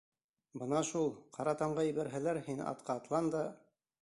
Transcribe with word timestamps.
Бына 0.61 0.79
шул, 0.91 1.05
ҡара 1.37 1.55
тамға 1.61 1.85
ебәрһәләр, 1.89 2.43
һин 2.49 2.65
атҡа 2.75 3.01
атлан 3.03 3.35
да... 3.39 3.49